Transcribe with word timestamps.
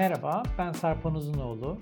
Merhaba, 0.00 0.42
ben 0.58 0.72
Sarpan 0.72 1.14
Uzunoğlu. 1.14 1.78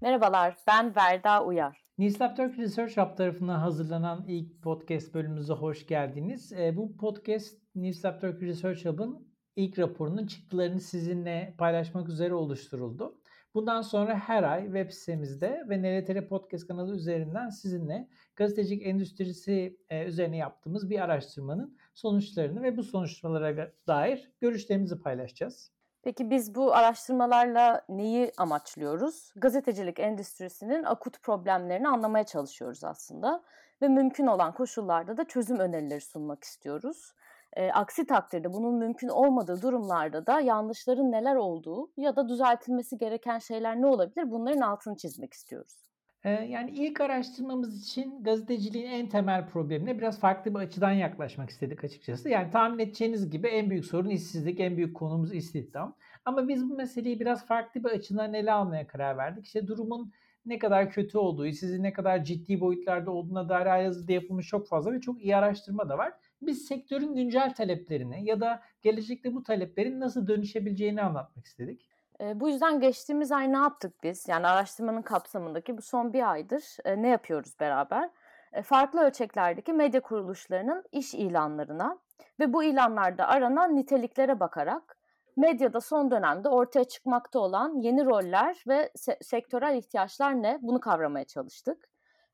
Merhabalar, 0.00 0.56
ben 0.66 0.96
Verda 0.96 1.44
Uyar. 1.44 1.84
Newslab 1.98 2.36
Turk 2.36 2.58
Research 2.58 2.96
Hub 2.96 3.16
tarafından 3.16 3.58
hazırlanan 3.58 4.24
ilk 4.28 4.62
podcast 4.62 5.14
bölümümüze 5.14 5.52
hoş 5.52 5.86
geldiniz. 5.86 6.52
E, 6.52 6.76
bu 6.76 6.96
podcast 6.96 7.58
Newslab 7.74 8.20
Turk 8.20 8.42
Research 8.42 8.84
Hub'ın 8.84 9.28
ilk 9.56 9.78
raporunun 9.78 10.26
çıktılarını 10.26 10.80
sizinle 10.80 11.54
paylaşmak 11.58 12.08
üzere 12.08 12.34
oluşturuldu. 12.34 13.20
Bundan 13.54 13.82
sonra 13.82 14.18
her 14.18 14.42
ay 14.42 14.64
web 14.64 14.90
sitemizde 14.90 15.64
ve 15.68 15.82
NLTR 15.82 16.28
Podcast 16.28 16.66
kanalı 16.66 16.96
üzerinden 16.96 17.48
sizinle 17.48 18.08
gazetecilik 18.36 18.86
endüstrisi 18.86 19.78
e, 19.88 20.04
üzerine 20.04 20.36
yaptığımız 20.36 20.90
bir 20.90 21.00
araştırmanın 21.00 21.78
sonuçlarını 21.94 22.62
ve 22.62 22.76
bu 22.76 22.82
sonuçlara 22.82 23.72
dair 23.86 24.32
görüşlerimizi 24.40 25.00
paylaşacağız. 25.00 25.74
Peki 26.04 26.30
biz 26.30 26.54
bu 26.54 26.74
araştırmalarla 26.74 27.82
neyi 27.88 28.32
amaçlıyoruz? 28.38 29.32
Gazetecilik 29.36 29.98
endüstrisinin 29.98 30.84
akut 30.84 31.22
problemlerini 31.22 31.88
anlamaya 31.88 32.24
çalışıyoruz 32.24 32.84
aslında 32.84 33.42
ve 33.82 33.88
mümkün 33.88 34.26
olan 34.26 34.54
koşullarda 34.54 35.16
da 35.16 35.24
çözüm 35.24 35.58
önerileri 35.58 36.00
sunmak 36.00 36.44
istiyoruz. 36.44 37.12
E, 37.52 37.72
aksi 37.72 38.06
takdirde 38.06 38.52
bunun 38.52 38.74
mümkün 38.74 39.08
olmadığı 39.08 39.62
durumlarda 39.62 40.26
da 40.26 40.40
yanlışların 40.40 41.12
neler 41.12 41.36
olduğu 41.36 41.90
ya 41.96 42.16
da 42.16 42.28
düzeltilmesi 42.28 42.98
gereken 42.98 43.38
şeyler 43.38 43.80
ne 43.80 43.86
olabilir 43.86 44.30
bunların 44.30 44.60
altını 44.60 44.96
çizmek 44.96 45.32
istiyoruz. 45.32 45.93
Yani 46.24 46.70
ilk 46.70 47.00
araştırmamız 47.00 47.82
için 47.82 48.22
gazeteciliğin 48.22 48.90
en 48.90 49.08
temel 49.08 49.46
problemine 49.46 49.98
biraz 49.98 50.20
farklı 50.20 50.54
bir 50.54 50.58
açıdan 50.58 50.92
yaklaşmak 50.92 51.50
istedik 51.50 51.84
açıkçası. 51.84 52.28
Yani 52.28 52.50
tahmin 52.50 52.78
edeceğiniz 52.78 53.30
gibi 53.30 53.48
en 53.48 53.70
büyük 53.70 53.84
sorun 53.84 54.10
işsizlik, 54.10 54.60
en 54.60 54.76
büyük 54.76 54.96
konumuz 54.96 55.34
istihdam. 55.34 55.96
Ama 56.24 56.48
biz 56.48 56.70
bu 56.70 56.76
meseleyi 56.76 57.20
biraz 57.20 57.46
farklı 57.46 57.84
bir 57.84 57.88
açıdan 57.88 58.34
ele 58.34 58.52
almaya 58.52 58.86
karar 58.86 59.16
verdik. 59.16 59.46
İşte 59.46 59.66
durumun 59.66 60.12
ne 60.46 60.58
kadar 60.58 60.90
kötü 60.90 61.18
olduğu, 61.18 61.52
sizin 61.52 61.82
ne 61.82 61.92
kadar 61.92 62.24
ciddi 62.24 62.60
boyutlarda 62.60 63.10
olduğuna 63.10 63.48
dair 63.48 63.66
halihazırda 63.66 64.12
yapılmış 64.12 64.48
çok 64.48 64.68
fazla 64.68 64.92
ve 64.92 65.00
çok 65.00 65.22
iyi 65.22 65.36
araştırma 65.36 65.88
da 65.88 65.98
var. 65.98 66.12
Biz 66.42 66.66
sektörün 66.66 67.14
güncel 67.14 67.54
taleplerini 67.54 68.24
ya 68.24 68.40
da 68.40 68.62
gelecekte 68.82 69.34
bu 69.34 69.42
taleplerin 69.42 70.00
nasıl 70.00 70.26
dönüşebileceğini 70.26 71.02
anlatmak 71.02 71.46
istedik. 71.46 71.93
E, 72.20 72.40
bu 72.40 72.48
yüzden 72.48 72.80
geçtiğimiz 72.80 73.32
ay 73.32 73.52
ne 73.52 73.56
yaptık 73.56 74.02
biz? 74.02 74.28
Yani 74.28 74.46
araştırmanın 74.46 75.02
kapsamındaki 75.02 75.78
bu 75.78 75.82
son 75.82 76.12
bir 76.12 76.30
aydır 76.30 76.76
e, 76.84 77.02
ne 77.02 77.08
yapıyoruz 77.08 77.60
beraber? 77.60 78.10
E, 78.52 78.62
farklı 78.62 79.00
ölçeklerdeki 79.00 79.72
medya 79.72 80.00
kuruluşlarının 80.00 80.84
iş 80.92 81.14
ilanlarına 81.14 81.98
ve 82.40 82.52
bu 82.52 82.64
ilanlarda 82.64 83.28
aranan 83.28 83.76
niteliklere 83.76 84.40
bakarak 84.40 84.96
medyada 85.36 85.80
son 85.80 86.10
dönemde 86.10 86.48
ortaya 86.48 86.84
çıkmakta 86.84 87.38
olan 87.38 87.74
yeni 87.80 88.04
roller 88.04 88.64
ve 88.68 88.90
se- 88.96 89.24
sektörel 89.24 89.76
ihtiyaçlar 89.76 90.42
ne? 90.42 90.58
Bunu 90.62 90.80
kavramaya 90.80 91.24
çalıştık. 91.24 91.88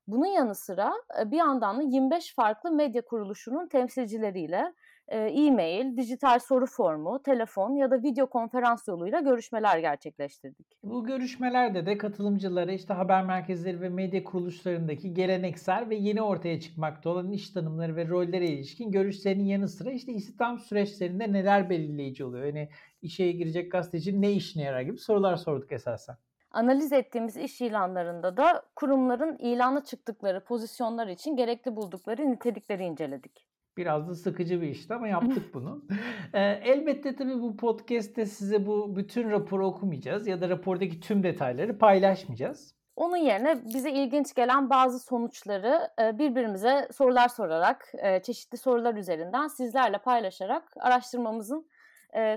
Bunun 0.07 0.25
yanı 0.25 0.55
sıra 0.55 0.93
bir 1.25 1.37
yandan 1.37 1.77
da 1.79 1.81
25 1.81 2.35
farklı 2.35 2.71
medya 2.71 3.01
kuruluşunun 3.01 3.67
temsilcileriyle 3.67 4.73
e-mail, 5.11 5.97
dijital 5.97 6.39
soru 6.39 6.65
formu, 6.65 7.23
telefon 7.23 7.75
ya 7.75 7.91
da 7.91 8.03
video 8.03 8.27
konferans 8.29 8.87
yoluyla 8.87 9.19
görüşmeler 9.19 9.79
gerçekleştirdik. 9.79 10.67
Bu 10.83 11.05
görüşmelerde 11.05 11.85
de 11.85 11.97
katılımcılara 11.97 12.71
işte 12.71 12.93
haber 12.93 13.25
merkezleri 13.25 13.81
ve 13.81 13.89
medya 13.89 14.23
kuruluşlarındaki 14.23 15.13
geleneksel 15.13 15.89
ve 15.89 15.95
yeni 15.95 16.21
ortaya 16.21 16.59
çıkmakta 16.59 17.09
olan 17.09 17.31
iş 17.31 17.49
tanımları 17.49 17.95
ve 17.95 18.07
rollere 18.07 18.47
ilişkin 18.47 18.91
görüşlerinin 18.91 19.45
yanı 19.45 19.67
sıra 19.67 19.91
işte 19.91 20.13
istihdam 20.13 20.59
süreçlerinde 20.59 21.33
neler 21.33 21.69
belirleyici 21.69 22.25
oluyor? 22.25 22.45
Yani 22.45 22.69
işe 23.01 23.31
girecek 23.31 23.71
gazeteci 23.71 24.21
ne 24.21 24.31
işine 24.31 24.63
yarar 24.63 24.81
gibi 24.81 24.97
sorular 24.97 25.35
sorduk 25.35 25.71
esasen. 25.71 26.15
Analiz 26.51 26.93
ettiğimiz 26.93 27.37
iş 27.37 27.61
ilanlarında 27.61 28.37
da 28.37 28.63
kurumların 28.75 29.37
ilana 29.37 29.83
çıktıkları 29.83 30.43
pozisyonlar 30.43 31.07
için 31.07 31.35
gerekli 31.35 31.75
buldukları 31.75 32.31
nitelikleri 32.31 32.83
inceledik. 32.83 33.47
Biraz 33.77 34.07
da 34.07 34.15
sıkıcı 34.15 34.61
bir 34.61 34.67
işti 34.67 34.93
ama 34.93 35.07
yaptık 35.07 35.43
bunu. 35.53 35.85
ee, 36.33 36.41
elbette 36.41 37.15
tabii 37.15 37.41
bu 37.41 37.57
podcast'te 37.57 38.25
size 38.25 38.65
bu 38.65 38.95
bütün 38.95 39.31
raporu 39.31 39.67
okumayacağız 39.67 40.27
ya 40.27 40.41
da 40.41 40.49
rapordaki 40.49 40.99
tüm 40.99 41.23
detayları 41.23 41.77
paylaşmayacağız. 41.77 42.75
Onun 42.95 43.17
yerine 43.17 43.65
bize 43.73 43.91
ilginç 43.91 44.33
gelen 44.33 44.69
bazı 44.69 44.99
sonuçları 44.99 45.89
birbirimize 45.99 46.87
sorular 46.91 47.27
sorarak, 47.27 47.91
çeşitli 48.23 48.57
sorular 48.57 48.95
üzerinden 48.95 49.47
sizlerle 49.47 49.97
paylaşarak 49.97 50.63
araştırmamızın 50.79 51.67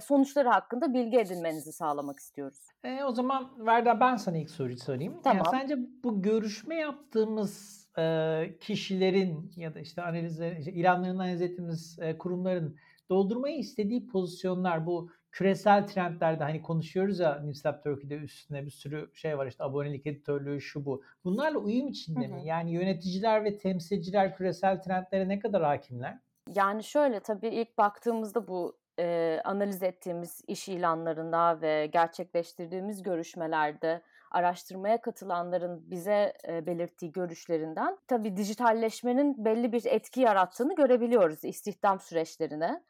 sonuçları 0.02 0.48
hakkında 0.48 0.94
bilgi 0.94 1.18
edinmenizi 1.18 1.72
sağlamak 1.72 2.18
istiyoruz. 2.18 2.58
E, 2.84 3.04
o 3.04 3.12
zaman 3.12 3.50
Verda 3.58 4.00
ben 4.00 4.16
sana 4.16 4.36
ilk 4.36 4.50
soruyu 4.50 4.78
sorayım. 4.78 5.20
Tamam. 5.24 5.46
Yani 5.52 5.60
sence 5.60 5.76
bu 6.04 6.22
görüşme 6.22 6.74
yaptığımız 6.74 7.83
e, 7.99 8.56
kişilerin 8.60 9.53
ya 9.56 9.75
da 9.75 9.81
işte 9.81 10.03
analizler, 10.03 10.56
işte 10.56 10.72
ilanlarını 10.72 11.22
analiz 11.22 11.43
ettiğimiz 11.43 11.99
e, 12.00 12.19
kurumların 12.19 12.77
doldurmayı 13.10 13.59
istediği 13.59 14.06
pozisyonlar 14.06 14.87
bu 14.87 15.10
küresel 15.32 15.87
trendlerde 15.87 16.44
hani 16.44 16.62
konuşuyoruz 16.62 17.19
ya 17.19 17.41
Newslab 17.44 17.82
Turkey'de 17.82 18.16
üstüne 18.16 18.65
bir 18.66 18.71
sürü 18.71 19.10
şey 19.15 19.38
var 19.38 19.47
işte 19.47 19.65
abonelik 19.65 20.06
editörlüğü 20.06 20.60
şu 20.60 20.84
bu. 20.84 21.03
Bunlarla 21.25 21.59
uyum 21.59 21.88
içinde 21.88 22.28
hı 22.28 22.32
hı. 22.32 22.34
mi? 22.34 22.47
Yani 22.47 22.72
yöneticiler 22.72 23.44
ve 23.44 23.59
temsilciler 23.59 24.37
küresel 24.37 24.82
trendlere 24.82 25.28
ne 25.28 25.38
kadar 25.38 25.62
hakimler? 25.62 26.19
Yani 26.55 26.84
şöyle 26.84 27.21
tabii 27.21 27.49
ilk 27.49 27.78
baktığımızda 27.78 28.49
bu 28.49 28.78
e, 28.99 29.41
analiz 29.44 29.82
ettiğimiz 29.82 30.43
iş 30.47 30.69
ilanlarında 30.69 31.61
ve 31.61 31.87
gerçekleştirdiğimiz 31.87 33.03
görüşmelerde 33.03 34.03
araştırmaya 34.34 35.00
katılanların 35.00 35.90
bize 35.90 36.32
belirttiği 36.48 37.12
görüşlerinden 37.12 37.98
tabii 38.08 38.36
dijitalleşmenin 38.36 39.44
belli 39.44 39.72
bir 39.72 39.84
etki 39.84 40.20
yarattığını 40.20 40.74
görebiliyoruz 40.74 41.44
istihdam 41.44 42.00
süreçlerine. 42.00 42.82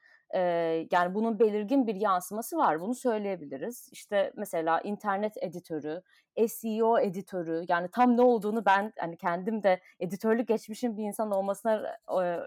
Yani 0.91 1.15
bunun 1.15 1.39
belirgin 1.39 1.87
bir 1.87 1.95
yansıması 1.95 2.57
var. 2.57 2.81
Bunu 2.81 2.95
söyleyebiliriz. 2.95 3.89
İşte 3.93 4.33
mesela 4.37 4.81
internet 4.81 5.37
editörü, 5.43 6.03
SEO 6.49 6.99
editörü 6.99 7.65
yani 7.69 7.89
tam 7.89 8.17
ne 8.17 8.23
olduğunu 8.23 8.67
ben 8.67 8.93
hani 8.99 9.17
kendim 9.17 9.63
de 9.63 9.81
editörlük 10.01 10.49
geçmişim 10.49 10.97
bir 10.97 11.05
insan 11.05 11.31
olmasına 11.31 11.99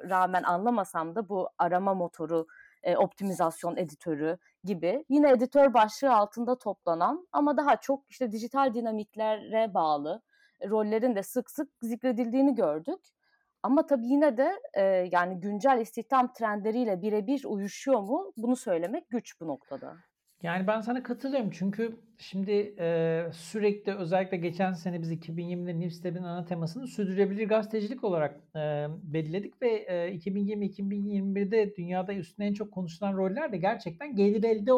rağmen 0.10 0.44
anlamasam 0.44 1.16
da 1.16 1.30
bu 1.30 1.50
arama 1.58 1.94
motoru 1.94 2.48
e, 2.84 2.98
optimizasyon 2.98 3.78
editörü 3.78 4.38
gibi 4.64 5.06
yine 5.10 5.32
editör 5.32 5.74
başlığı 5.74 6.14
altında 6.14 6.58
toplanan 6.58 7.28
ama 7.32 7.58
daha 7.58 7.76
çok 7.78 8.04
işte 8.10 8.32
dijital 8.32 8.74
dinamiklere 8.74 9.74
bağlı 9.74 10.22
rollerin 10.70 11.16
de 11.16 11.24
sık 11.24 11.52
sık 11.52 11.70
zikredildiğini 11.82 12.56
gördük. 12.56 13.00
Ama 13.64 13.86
tabii 13.86 14.08
yine 14.08 14.38
de 14.38 14.60
e, 14.74 14.82
yani 15.12 15.40
güncel 15.40 15.80
istihdam 15.82 16.34
trendleriyle 16.34 17.02
birebir 17.02 17.44
uyuşuyor 17.46 18.00
mu 18.00 18.34
bunu 18.38 18.56
söylemek 18.56 19.10
güç 19.10 19.42
bu 19.42 19.48
noktada. 19.48 19.96
Yani 20.44 20.68
ben 20.68 20.82
sana 20.82 21.04
katılıyorum 21.04 21.50
çünkü 21.52 22.00
şimdi 22.18 22.76
e, 22.80 23.26
sürekli 23.34 23.96
özellikle 23.96 24.38
geçen 24.38 24.74
sene 24.74 25.02
biz 25.02 25.12
2020'de 25.12 25.80
Newstab'in 25.80 26.24
ana 26.24 26.46
temasını 26.46 26.88
sürdürülebilir 26.88 27.48
gazetecilik 27.48 28.04
olarak 28.04 28.40
e, 28.56 28.88
belirledik 29.04 29.62
ve 29.62 29.70
e, 29.70 30.16
2020-2021'de 30.18 31.76
dünyada 31.76 32.14
üstüne 32.14 32.46
en 32.46 32.54
çok 32.54 32.72
konuşulan 32.72 33.18
roller 33.18 33.52
de 33.52 33.58
gerçekten 33.58 34.16
gelir 34.16 34.44
elde 34.44 34.72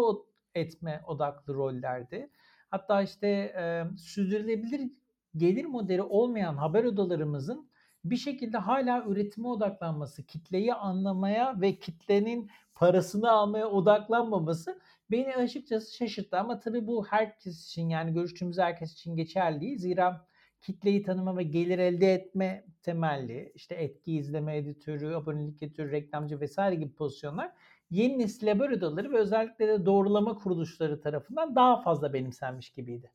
etme 0.56 1.02
odaklı 1.08 1.54
rollerdi. 1.54 2.30
Hatta 2.72 3.02
işte 3.02 3.28
e, 3.28 3.84
sürdürülebilir 3.98 4.92
gelir 5.38 5.66
modeli 5.66 6.02
olmayan 6.02 6.56
haber 6.56 6.84
odalarımızın 6.84 7.70
bir 8.06 8.18
şekilde 8.18 8.58
hala 8.58 9.04
üretime 9.08 9.48
odaklanması, 9.48 10.24
kitleyi 10.24 10.74
anlamaya 10.74 11.62
ve 11.62 11.80
kitlenin 11.80 12.50
parasını 12.76 13.32
almaya 13.32 13.70
odaklanmaması 13.70 14.80
beni 15.12 15.36
açıkçası 15.36 15.96
şaşırttı 15.96 16.38
ama 16.40 16.60
tabii 16.60 16.88
bu 16.88 17.06
herkes 17.06 17.66
için 17.66 17.90
yani 17.90 18.14
görüştüğümüz 18.14 18.58
herkes 18.58 18.94
için 18.94 19.16
geçerli 19.16 19.62
değil. 19.62 19.78
Zira 19.78 20.26
kitleyi 20.62 21.04
tanıma 21.04 21.38
ve 21.38 21.44
gelir 21.44 21.80
elde 21.80 22.14
etme 22.14 22.66
temelli 22.84 23.52
işte 23.56 23.76
etki 23.76 24.16
izleme 24.18 24.58
editörü, 24.58 25.16
abonelik 25.16 25.64
editörü, 25.64 25.92
reklamcı 25.92 26.40
vesaire 26.40 26.76
gibi 26.76 26.94
pozisyonlar 26.94 27.52
yeni 27.92 28.20
nesil 28.20 28.48
haber 28.48 28.70
odaları 28.70 29.12
ve 29.12 29.18
özellikle 29.18 29.68
de 29.68 29.86
doğrulama 29.86 30.36
kuruluşları 30.36 31.02
tarafından 31.02 31.56
daha 31.56 31.82
fazla 31.82 32.14
benimsenmiş 32.14 32.70
gibiydi. 32.70 33.12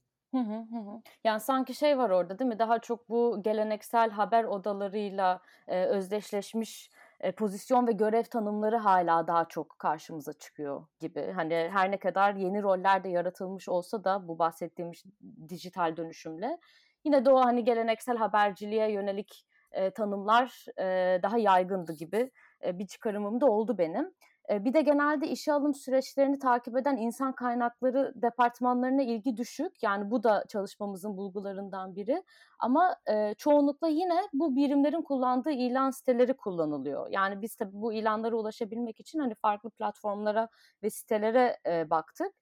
Yani 1.25 1.41
sanki 1.41 1.75
şey 1.75 1.99
var 1.99 2.11
orada 2.11 2.39
değil 2.39 2.49
mi? 2.49 2.59
Daha 2.59 2.79
çok 2.79 3.09
bu 3.09 3.43
geleneksel 3.43 4.11
haber 4.11 4.45
odalarıyla 4.45 5.41
e, 5.69 5.85
özdeşleşmiş 5.85 6.91
pozisyon 7.33 7.87
ve 7.87 7.93
görev 7.93 8.25
tanımları 8.25 8.77
hala 8.77 9.27
daha 9.27 9.45
çok 9.45 9.79
karşımıza 9.79 10.33
çıkıyor 10.33 10.87
gibi. 11.01 11.33
Hani 11.35 11.71
her 11.73 11.91
ne 11.91 11.99
kadar 11.99 12.35
yeni 12.35 12.63
roller 12.63 13.05
de 13.05 13.09
yaratılmış 13.09 13.69
olsa 13.69 14.05
da 14.05 14.29
bu 14.29 14.39
bahsettiğimiz 14.39 15.05
dijital 15.49 15.97
dönüşümle 15.97 16.59
yine 17.05 17.25
de 17.25 17.31
o 17.31 17.45
hani 17.45 17.65
geleneksel 17.65 18.17
haberciliğe 18.17 18.93
yönelik 18.93 19.47
e, 19.73 19.91
tanımlar 19.91 20.65
e, 20.79 21.23
daha 21.23 21.39
yaygındı 21.39 21.93
gibi 21.93 22.31
e, 22.65 22.79
bir 22.79 22.87
çıkarımım 22.87 23.41
da 23.41 23.47
oldu 23.47 23.79
benim. 23.79 24.15
Bir 24.51 24.75
de 24.75 24.81
genelde 24.81 25.29
işe 25.29 25.53
alım 25.53 25.75
süreçlerini 25.75 26.39
takip 26.39 26.77
eden 26.77 26.97
insan 26.97 27.33
kaynakları 27.33 28.13
departmanlarına 28.23 29.03
ilgi 29.03 29.37
düşük. 29.37 29.83
Yani 29.83 30.11
bu 30.11 30.23
da 30.23 30.45
çalışmamızın 30.49 31.17
bulgularından 31.17 31.97
biri. 31.97 32.23
Ama 32.59 32.97
çoğunlukla 33.39 33.89
yine 33.89 34.21
bu 34.33 34.57
birimlerin 34.57 35.03
kullandığı 35.03 35.51
ilan 35.51 35.91
siteleri 35.91 36.37
kullanılıyor. 36.37 37.07
Yani 37.11 37.43
biz 37.43 37.57
tabii 37.57 37.73
bu 37.75 37.93
ilanlara 37.93 38.37
ulaşabilmek 38.37 39.01
için 39.01 39.19
hani 39.19 39.35
farklı 39.35 39.71
platformlara 39.71 40.49
ve 40.83 40.91
sitelere 40.91 41.59
baktık. 41.91 42.33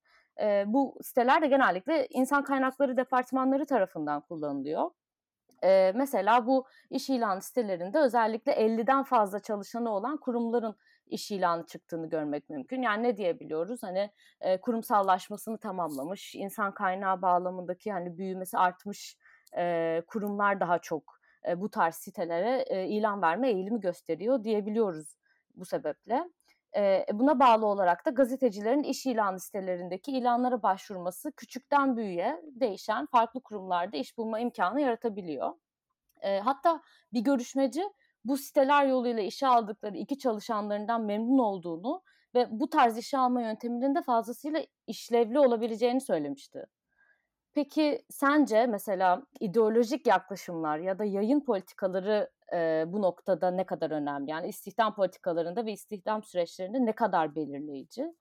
Bu 0.67 0.99
siteler 1.03 1.43
de 1.43 1.47
genellikle 1.47 2.07
insan 2.11 2.45
kaynakları 2.45 2.97
departmanları 2.97 3.67
tarafından 3.67 4.21
kullanılıyor. 4.21 4.91
E, 5.65 5.93
mesela 5.95 6.47
bu 6.47 6.67
iş 6.91 7.11
ilan 7.11 7.39
sitelerinde 7.39 7.99
özellikle 7.99 8.53
50'den 8.53 9.03
fazla 9.03 9.39
çalışanı 9.39 9.91
olan 9.91 10.17
kurumların 10.17 10.77
iş 11.13 11.31
ilanı 11.31 11.67
çıktığını 11.67 12.09
görmek 12.09 12.51
mümkün. 12.51 12.83
Yani 12.83 13.03
ne 13.03 13.17
diyebiliyoruz? 13.17 13.83
Hani 13.83 14.11
e, 14.41 14.61
kurumsallaşmasını 14.61 15.59
tamamlamış, 15.59 16.35
insan 16.35 16.75
kaynağı 16.75 17.23
bağlamındaki 17.23 17.93
hani 17.93 18.19
büyümesi 18.19 18.59
artmış 18.59 19.17
e, 19.57 20.03
kurumlar 20.07 20.61
daha 20.61 20.79
çok 20.79 21.19
e, 21.49 21.61
bu 21.61 21.71
tarz 21.71 21.95
sitelere 21.95 22.65
e, 22.69 22.87
ilan 22.89 23.23
verme 23.23 23.51
eğilimi 23.51 23.81
gösteriyor 23.81 24.45
diyebiliyoruz 24.45 25.17
bu 25.57 25.65
sebeple. 25.65 26.31
E, 26.77 27.07
buna 27.13 27.41
bağlı 27.41 27.67
olarak 27.67 28.07
da 28.07 28.11
gazetecilerin 28.11 28.83
iş 28.83 29.07
ilan 29.07 29.37
sitelerindeki 29.37 30.13
ilanlara 30.13 30.63
başvurması 30.63 31.33
küçükten 31.33 31.97
büyüğe 31.97 32.43
değişen 32.45 33.07
farklı 33.07 33.41
kurumlarda 33.41 33.97
iş 33.97 34.19
bulma 34.19 34.41
imkanı 34.41 34.81
yaratabiliyor. 34.81 35.53
E, 36.21 36.39
hatta 36.39 36.83
bir 37.13 37.21
görüşmeci 37.21 37.83
bu 38.25 38.37
siteler 38.37 38.87
yoluyla 38.87 39.23
işe 39.23 39.47
aldıkları 39.47 39.97
iki 39.97 40.19
çalışanlarından 40.19 41.03
memnun 41.03 41.39
olduğunu 41.39 42.03
ve 42.35 42.47
bu 42.51 42.71
tarz 42.71 42.99
işe 42.99 43.19
alma 43.19 43.43
yönteminin 43.43 43.95
de 43.95 44.03
fazlasıyla 44.03 44.61
işlevli 44.87 45.39
olabileceğini 45.39 46.01
söylemişti. 46.01 46.67
Peki 47.55 48.05
sence 48.11 48.67
mesela 48.67 49.23
ideolojik 49.41 50.07
yaklaşımlar 50.07 50.79
ya 50.79 50.99
da 50.99 51.05
yayın 51.05 51.41
politikaları 51.41 52.31
e, 52.53 52.85
bu 52.87 53.03
noktada 53.03 53.51
ne 53.51 53.67
kadar 53.67 53.91
önemli? 53.91 54.31
Yani 54.31 54.49
istihdam 54.49 54.95
politikalarında 54.95 55.67
ve 55.67 55.73
istihdam 55.73 56.23
süreçlerinde 56.23 56.87
ne 56.87 56.93
kadar 56.93 57.35
belirleyici? 57.35 58.15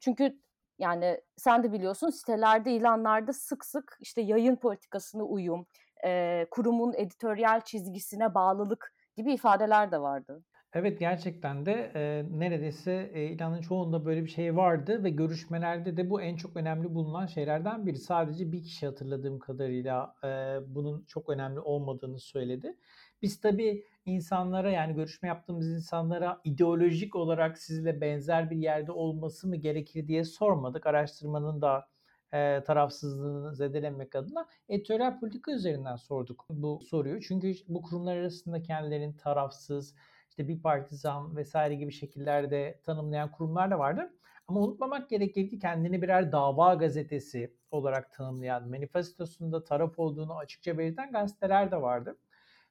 Çünkü 0.00 0.38
yani 0.78 1.20
sen 1.36 1.62
de 1.62 1.72
biliyorsun 1.72 2.10
sitelerde, 2.10 2.72
ilanlarda 2.72 3.32
sık 3.32 3.64
sık 3.64 3.96
işte 4.00 4.20
yayın 4.20 4.56
politikasına 4.56 5.22
uyum, 5.22 5.66
e, 6.04 6.46
kurumun 6.50 6.94
editoryal 6.94 7.60
çizgisine 7.60 8.34
bağlılık 8.34 8.94
gibi 9.16 9.32
ifadeler 9.32 9.92
de 9.92 10.00
vardı. 10.00 10.42
Evet 10.74 11.00
gerçekten 11.00 11.66
de 11.66 11.92
e, 11.94 12.24
neredeyse 12.30 13.10
e, 13.14 13.24
ilanın 13.24 13.60
çoğunda 13.60 14.04
böyle 14.04 14.24
bir 14.24 14.30
şey 14.30 14.56
vardı 14.56 15.04
ve 15.04 15.10
görüşmelerde 15.10 15.96
de 15.96 16.10
bu 16.10 16.22
en 16.22 16.36
çok 16.36 16.56
önemli 16.56 16.94
bulunan 16.94 17.26
şeylerden 17.26 17.86
biri. 17.86 17.98
Sadece 17.98 18.52
bir 18.52 18.62
kişi 18.62 18.86
hatırladığım 18.86 19.38
kadarıyla 19.38 20.14
e, 20.24 20.28
bunun 20.74 21.04
çok 21.04 21.28
önemli 21.28 21.60
olmadığını 21.60 22.18
söyledi. 22.18 22.76
Biz 23.22 23.40
tabii 23.40 23.84
insanlara 24.06 24.70
yani 24.70 24.94
görüşme 24.94 25.28
yaptığımız 25.28 25.68
insanlara 25.68 26.40
ideolojik 26.44 27.16
olarak 27.16 27.58
sizle 27.58 28.00
benzer 28.00 28.50
bir 28.50 28.56
yerde 28.56 28.92
olması 28.92 29.48
mı 29.48 29.56
gerekir 29.56 30.08
diye 30.08 30.24
sormadık. 30.24 30.86
Araştırmanın 30.86 31.62
da 31.62 31.86
e, 32.34 32.64
tarafsızlığını 32.64 33.54
zedelemek 33.54 34.16
adına 34.16 34.48
editoryal 34.68 35.20
politika 35.20 35.52
üzerinden 35.52 35.96
sorduk 35.96 36.46
bu 36.50 36.80
soruyu. 36.80 37.20
Çünkü 37.20 37.54
bu 37.68 37.82
kurumlar 37.82 38.16
arasında 38.16 38.62
kendilerini 38.62 39.16
tarafsız, 39.16 39.94
işte 40.28 40.48
bir 40.48 40.62
partizan 40.62 41.36
vesaire 41.36 41.74
gibi 41.74 41.92
şekillerde 41.92 42.80
tanımlayan 42.84 43.30
kurumlar 43.32 43.70
da 43.70 43.78
vardı. 43.78 44.12
Ama 44.48 44.60
unutmamak 44.60 45.10
gerekir 45.10 45.50
ki 45.50 45.58
kendini 45.58 46.02
birer 46.02 46.32
dava 46.32 46.74
gazetesi 46.74 47.54
olarak 47.70 48.12
tanımlayan, 48.12 48.68
manifestosunda 48.68 49.64
taraf 49.64 49.98
olduğunu 49.98 50.36
açıkça 50.36 50.78
belirten 50.78 51.12
gazeteler 51.12 51.70
de 51.70 51.82
vardı. 51.82 52.18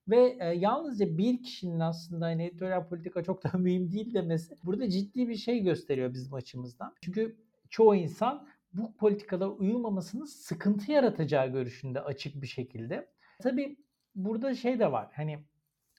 Ve 0.07 0.37
e, 0.39 0.45
yalnızca 0.45 1.17
bir 1.17 1.43
kişinin 1.43 1.79
aslında 1.79 2.25
hani 2.25 2.43
editoryal 2.43 2.87
politika 2.87 3.23
çok 3.23 3.43
da 3.43 3.51
mühim 3.57 3.91
değil 3.91 4.13
demesi 4.13 4.55
burada 4.63 4.89
ciddi 4.89 5.27
bir 5.27 5.35
şey 5.35 5.59
gösteriyor 5.59 6.13
bizim 6.13 6.33
açımızdan. 6.33 6.95
Çünkü 7.01 7.35
çoğu 7.69 7.95
insan 7.95 8.47
bu 8.73 8.93
politikalara 8.97 9.49
uyulmamasının 9.49 10.25
sıkıntı 10.25 10.91
yaratacağı 10.91 11.47
görüşünde 11.47 12.01
açık 12.01 12.41
bir 12.41 12.47
şekilde. 12.47 13.07
Tabii 13.41 13.77
burada 14.15 14.55
şey 14.55 14.79
de 14.79 14.91
var. 14.91 15.09
Hani 15.15 15.39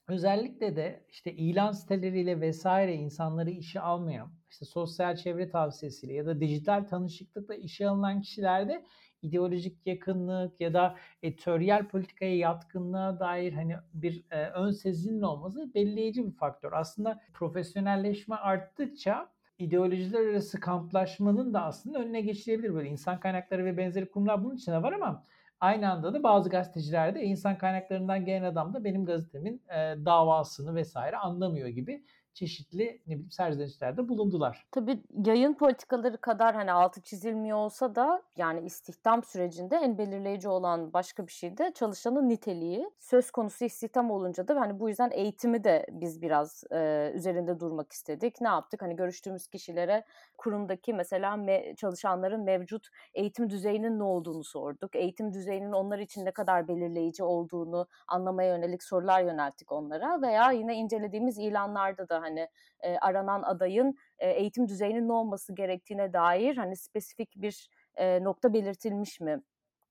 özellikle 0.09 0.77
de 0.77 1.05
işte 1.09 1.33
ilan 1.33 1.73
siteleriyle 1.73 2.41
vesaire 2.41 2.95
insanları 2.95 3.51
işe 3.51 3.81
almayan, 3.81 4.33
işte 4.51 4.65
sosyal 4.65 5.17
çevre 5.17 5.51
tavsiyesiyle 5.51 6.13
ya 6.13 6.27
da 6.27 6.41
dijital 6.41 6.85
tanışıklıkla 6.85 7.55
işe 7.55 7.89
alınan 7.89 8.21
kişilerde 8.21 8.85
ideolojik 9.23 9.87
yakınlık 9.87 10.61
ya 10.61 10.75
da 10.75 10.97
editoryal 11.23 11.89
politikaya 11.89 12.37
yatkınlığa 12.37 13.21
dair 13.21 13.53
hani 13.53 13.77
bir 13.95 14.25
e, 14.31 14.47
ön 14.47 14.71
sezinin 14.71 15.23
olması 15.23 15.75
belirleyici 15.75 16.27
bir 16.27 16.33
faktör. 16.33 16.73
Aslında 16.73 17.21
profesyonelleşme 17.33 18.37
arttıkça 18.37 19.32
ideolojiler 19.59 20.27
arası 20.27 20.61
kamplaşmanın 20.61 21.55
da 21.55 21.63
aslında 21.65 21.99
önüne 21.99 22.21
geçilebilir. 22.21 22.75
Böyle 22.75 22.89
insan 22.89 23.21
kaynakları 23.21 23.65
ve 23.65 23.77
benzeri 23.77 24.11
kurumlar 24.11 24.45
bunun 24.45 24.57
içine 24.57 24.83
var 24.83 24.93
ama 24.93 25.27
aynı 25.61 25.93
anda 25.93 26.15
da 26.15 26.23
bazı 26.23 26.51
gazeteciler 26.51 27.15
de 27.15 27.23
insan 27.23 27.59
kaynaklarından 27.59 28.25
gelen 28.25 28.43
adam 28.43 28.75
da 28.75 28.85
benim 28.85 29.05
gazetemin 29.05 29.63
e, 29.69 30.05
davasını 30.05 30.75
vesaire 30.75 31.17
anlamıyor 31.17 31.69
gibi 31.69 32.05
çeşitli 32.35 33.01
ne 33.07 33.13
bileyim 33.13 33.31
serzenişlerde 33.31 34.09
bulundular. 34.09 34.67
Tabii 34.71 35.03
yayın 35.25 35.55
politikaları 35.55 36.17
kadar 36.17 36.55
hani 36.55 36.73
altı 36.73 37.01
çizilmiyor 37.01 37.59
olsa 37.59 37.95
da 37.95 38.23
yani 38.37 38.61
istihdam 38.61 39.25
sürecinde 39.25 39.77
en 39.77 39.99
belirleyici 39.99 40.49
olan 40.49 40.93
başka 40.93 41.27
bir 41.27 41.33
şey 41.33 41.59
de 41.59 41.73
çalışanın 41.75 42.29
niteliği. 42.29 42.91
Söz 42.99 43.31
konusu 43.31 43.65
istihdam 43.65 44.11
olunca 44.11 44.49
da 44.49 44.61
hani 44.61 44.81
bu 44.81 44.89
yüzden 44.89 45.11
eğitimi 45.11 45.65
de 45.65 45.87
biz 45.91 46.23
biraz 46.23 46.65
e, 46.73 47.13
üzerinde 47.15 47.61
durmak 47.61 47.93
istedik. 47.93 48.41
Ne 48.41 48.49
yaptık? 48.49 48.83
Hani 48.83 48.97
görüştüğümüz 48.97 49.47
kişilere 49.47 50.05
kurumdaki 50.39 50.95
mesela 50.95 51.35
me- 51.35 51.77
çalışanların 51.77 52.41
mevcut 52.41 52.89
eğitim 53.15 53.51
düzeyinin 53.51 53.99
ne 53.99 54.03
olduğunu 54.03 54.45
sorduk. 54.45 54.97
Eğitim 54.97 55.33
düzeyinin 55.33 55.73
onlar 55.73 55.99
için 55.99 56.25
ne 56.25 56.31
kadar 56.31 56.69
belirleyici 56.69 57.25
olduğunu 57.25 57.87
anlamaya 58.09 58.57
yönelik 58.57 58.83
sorular 58.83 59.21
yönelttik 59.23 59.73
onlara 59.73 60.23
veya 60.23 60.51
yine 60.51 60.75
incelediğimiz 60.75 61.39
ilanlarda 61.39 62.09
da 62.09 62.22
hani 62.23 62.49
e, 62.81 62.97
aranan 62.99 63.43
adayın 63.43 63.97
e, 64.19 64.31
eğitim 64.31 64.69
düzeyinin 64.69 65.09
ne 65.09 65.13
olması 65.13 65.55
gerektiğine 65.55 66.13
dair 66.13 66.57
hani 66.57 66.77
spesifik 66.77 67.33
bir 67.37 67.69
e, 67.95 68.25
nokta 68.25 68.53
belirtilmiş 68.53 69.21
mi 69.21 69.43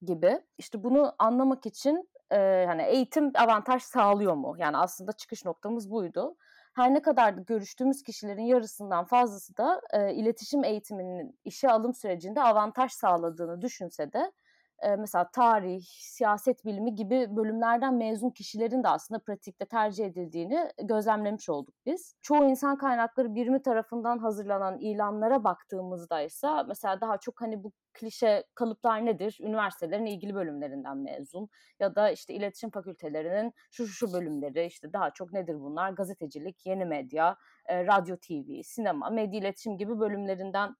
gibi. 0.01 0.41
İşte 0.57 0.83
bunu 0.83 1.15
anlamak 1.19 1.65
için 1.65 2.09
e, 2.31 2.65
hani 2.67 2.83
eğitim 2.83 3.31
avantaj 3.35 3.83
sağlıyor 3.83 4.35
mu? 4.35 4.55
Yani 4.57 4.77
aslında 4.77 5.11
çıkış 5.11 5.45
noktamız 5.45 5.91
buydu. 5.91 6.35
Her 6.73 6.93
ne 6.93 7.01
kadar 7.01 7.33
görüştüğümüz 7.33 8.03
kişilerin 8.03 8.45
yarısından 8.45 9.05
fazlası 9.05 9.57
da 9.57 9.81
e, 9.93 10.13
iletişim 10.13 10.63
eğitiminin 10.63 11.39
işe 11.45 11.69
alım 11.69 11.93
sürecinde 11.93 12.41
avantaj 12.41 12.91
sağladığını 12.91 13.61
düşünse 13.61 14.13
de 14.13 14.31
mesela 14.99 15.31
tarih, 15.31 15.83
siyaset 15.87 16.65
bilimi 16.65 16.95
gibi 16.95 17.35
bölümlerden 17.35 17.93
mezun 17.93 18.29
kişilerin 18.29 18.83
de 18.83 18.87
aslında 18.87 19.19
pratikte 19.19 19.65
tercih 19.65 20.05
edildiğini 20.05 20.69
gözlemlemiş 20.83 21.49
olduk 21.49 21.75
biz. 21.85 22.15
Çoğu 22.21 22.43
insan 22.43 22.77
kaynakları 22.77 23.35
birimi 23.35 23.61
tarafından 23.61 24.17
hazırlanan 24.17 24.79
ilanlara 24.79 25.43
baktığımızda 25.43 26.21
ise 26.21 26.47
mesela 26.67 27.01
daha 27.01 27.17
çok 27.17 27.41
hani 27.41 27.63
bu 27.63 27.71
klişe 27.93 28.43
kalıplar 28.55 29.05
nedir? 29.05 29.37
Üniversitelerin 29.41 30.05
ilgili 30.05 30.35
bölümlerinden 30.35 30.97
mezun 30.97 31.49
ya 31.79 31.95
da 31.95 32.11
işte 32.11 32.33
iletişim 32.33 32.69
fakültelerinin 32.69 33.53
şu 33.71 33.87
şu, 33.87 33.93
şu 33.93 34.13
bölümleri 34.13 34.65
işte 34.65 34.93
daha 34.93 35.11
çok 35.11 35.33
nedir 35.33 35.59
bunlar? 35.59 35.91
Gazetecilik, 35.91 36.65
yeni 36.65 36.85
medya, 36.85 37.37
radyo, 37.69 38.17
TV, 38.17 38.61
sinema, 38.63 39.09
medya 39.09 39.39
iletişim 39.39 39.77
gibi 39.77 39.99
bölümlerinden 39.99 40.75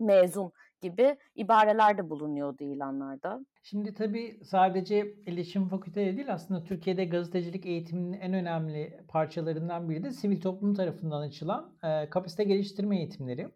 mezun 0.00 0.52
gibi 0.80 1.16
ibareler 1.34 1.98
de 1.98 2.10
bulunuyordu 2.10 2.64
ilanlarda. 2.64 3.44
Şimdi 3.62 3.94
tabii 3.94 4.40
sadece 4.44 5.14
iletişim 5.26 5.68
fakülteleri 5.68 6.16
değil 6.16 6.32
aslında 6.32 6.64
Türkiye'de 6.64 7.04
gazetecilik 7.04 7.66
eğitiminin 7.66 8.12
en 8.12 8.32
önemli 8.32 9.00
parçalarından 9.08 9.90
biri 9.90 10.04
de 10.04 10.10
sivil 10.10 10.40
toplum 10.40 10.74
tarafından 10.74 11.20
açılan 11.20 11.72
e, 11.82 12.10
kapasite 12.10 12.44
geliştirme 12.44 12.98
eğitimleri. 12.98 13.48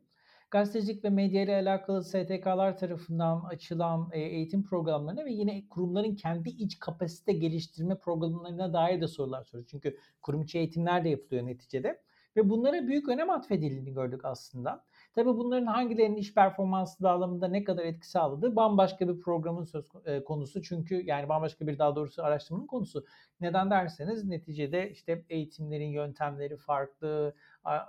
Gazetecilik 0.51 1.05
ve 1.05 1.11
medya 1.11 1.43
ile 1.43 1.55
alakalı 1.55 2.05
STK'lar 2.05 2.79
tarafından 2.79 3.45
açılan 3.45 4.09
e, 4.13 4.21
eğitim 4.21 4.65
programlarına 4.65 5.25
ve 5.25 5.33
yine 5.33 5.69
kurumların 5.69 6.15
kendi 6.15 6.49
iç 6.49 6.79
kapasite 6.79 7.33
geliştirme 7.33 7.99
programlarına 7.99 8.73
dair 8.73 9.01
de 9.01 9.09
sorular 9.09 9.45
soruyoruz. 9.45 9.71
Çünkü 9.71 9.97
kurum 10.23 10.43
içi 10.43 10.59
eğitimler 10.59 11.05
de 11.05 11.09
yapılıyor 11.09 11.47
neticede. 11.47 12.01
Ve 12.37 12.51
bunlara 12.51 12.87
büyük 12.87 13.09
önem 13.09 13.31
atfedildiğini 13.31 13.93
gördük 13.93 14.25
aslında. 14.25 14.85
Tabii 15.15 15.29
bunların 15.29 15.67
hangilerinin 15.67 16.17
iş 16.17 16.35
performansı 16.35 17.03
dağılımında 17.03 17.49
ne 17.49 17.65
kadar 17.65 17.85
etki 17.85 18.09
sağladığı 18.11 18.57
bambaşka 18.57 19.09
bir 19.09 19.21
programın 19.21 19.65
söz 19.65 19.89
konusu. 20.27 20.63
Çünkü 20.63 20.95
yani 21.07 21.29
bambaşka 21.29 21.67
bir 21.67 21.79
daha 21.79 21.97
doğrusu 21.97 22.25
araştırmanın 22.25 22.67
konusu. 22.67 23.05
Neden 23.41 23.71
derseniz 23.71 24.25
neticede 24.25 24.91
işte 24.91 25.25
eğitimlerin 25.29 25.89
yöntemleri 25.89 26.57
farklı, 26.57 27.35